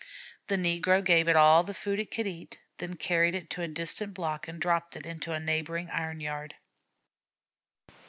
[0.47, 3.67] The negro gave it all the food it could eat, then carried it to a
[3.67, 6.55] distant block and dropped it in a neighboring iron yard.